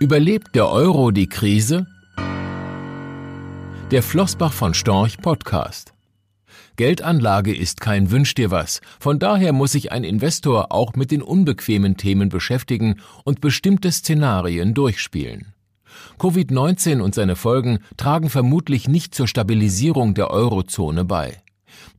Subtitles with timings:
[0.00, 1.88] Überlebt der Euro die Krise?
[3.90, 5.92] Der Flossbach von Storch Podcast.
[6.76, 8.80] Geldanlage ist kein Wünsch dir was.
[9.00, 14.72] Von daher muss sich ein Investor auch mit den unbequemen Themen beschäftigen und bestimmte Szenarien
[14.72, 15.52] durchspielen.
[16.20, 21.42] Covid-19 und seine Folgen tragen vermutlich nicht zur Stabilisierung der Eurozone bei.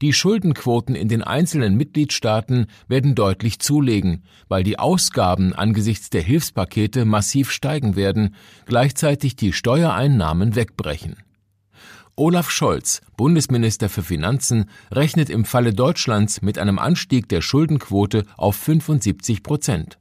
[0.01, 7.05] Die Schuldenquoten in den einzelnen Mitgliedstaaten werden deutlich zulegen, weil die Ausgaben angesichts der Hilfspakete
[7.05, 11.17] massiv steigen werden, gleichzeitig die Steuereinnahmen wegbrechen.
[12.15, 18.57] Olaf Scholz, Bundesminister für Finanzen, rechnet im Falle Deutschlands mit einem Anstieg der Schuldenquote auf
[18.57, 19.99] 75 Prozent.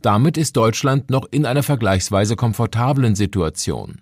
[0.00, 4.00] Damit ist Deutschland noch in einer vergleichsweise komfortablen Situation.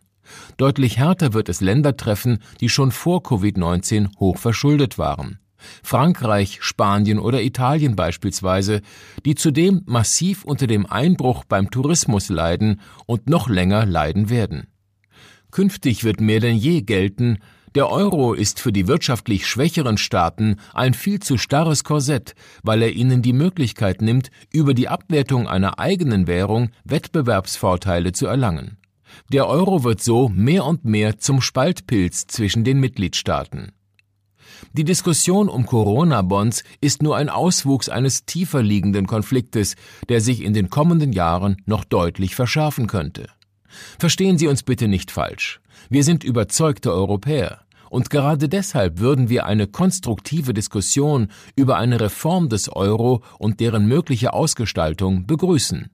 [0.56, 5.38] Deutlich härter wird es Länder treffen, die schon vor Covid-19 hoch verschuldet waren.
[5.82, 8.80] Frankreich, Spanien oder Italien beispielsweise,
[9.24, 14.68] die zudem massiv unter dem Einbruch beim Tourismus leiden und noch länger leiden werden.
[15.50, 17.38] Künftig wird mehr denn je gelten,
[17.74, 22.92] der Euro ist für die wirtschaftlich schwächeren Staaten ein viel zu starres Korsett, weil er
[22.92, 28.77] ihnen die Möglichkeit nimmt, über die Abwertung einer eigenen Währung Wettbewerbsvorteile zu erlangen.
[29.32, 33.72] Der Euro wird so mehr und mehr zum Spaltpilz zwischen den Mitgliedstaaten.
[34.72, 39.76] Die Diskussion um Corona-Bonds ist nur ein Auswuchs eines tiefer liegenden Konfliktes,
[40.08, 43.28] der sich in den kommenden Jahren noch deutlich verschärfen könnte.
[43.98, 45.60] Verstehen Sie uns bitte nicht falsch.
[45.90, 47.60] Wir sind überzeugte Europäer.
[47.90, 53.86] Und gerade deshalb würden wir eine konstruktive Diskussion über eine Reform des Euro und deren
[53.86, 55.88] mögliche Ausgestaltung begrüßen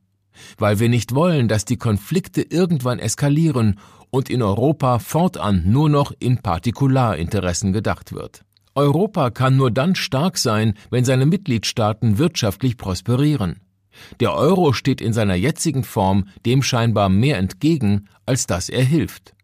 [0.58, 3.78] weil wir nicht wollen, dass die Konflikte irgendwann eskalieren
[4.10, 8.44] und in Europa fortan nur noch in Partikularinteressen gedacht wird.
[8.74, 13.60] Europa kann nur dann stark sein, wenn seine Mitgliedstaaten wirtschaftlich prosperieren.
[14.20, 19.34] Der Euro steht in seiner jetzigen Form dem scheinbar mehr entgegen, als dass er hilft.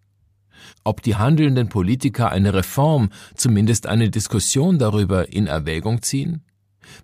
[0.85, 6.43] Ob die handelnden Politiker eine Reform, zumindest eine Diskussion darüber in Erwägung ziehen?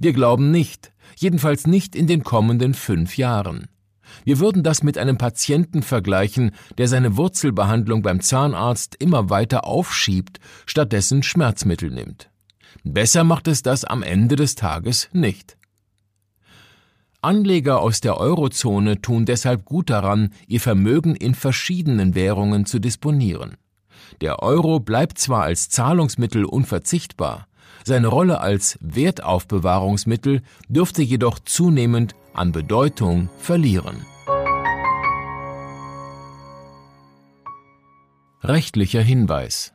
[0.00, 3.68] Wir glauben nicht, jedenfalls nicht in den kommenden fünf Jahren.
[4.24, 10.40] Wir würden das mit einem Patienten vergleichen, der seine Wurzelbehandlung beim Zahnarzt immer weiter aufschiebt,
[10.66, 12.30] stattdessen Schmerzmittel nimmt.
[12.84, 15.56] Besser macht es das am Ende des Tages nicht.
[17.20, 23.56] Anleger aus der Eurozone tun deshalb gut daran, ihr Vermögen in verschiedenen Währungen zu disponieren.
[24.20, 27.48] Der Euro bleibt zwar als Zahlungsmittel unverzichtbar,
[27.84, 34.04] seine Rolle als Wertaufbewahrungsmittel dürfte jedoch zunehmend an Bedeutung verlieren.
[38.42, 39.72] Rechtlicher Hinweis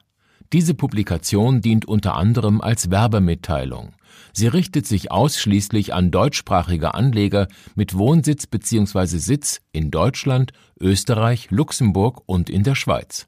[0.53, 3.94] diese Publikation dient unter anderem als Werbemitteilung.
[4.34, 9.18] Sie richtet sich ausschließlich an deutschsprachige Anleger mit Wohnsitz bzw.
[9.18, 13.28] Sitz in Deutschland, Österreich, Luxemburg und in der Schweiz.